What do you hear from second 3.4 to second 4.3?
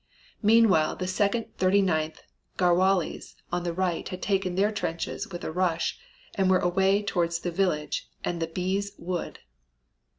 on the right had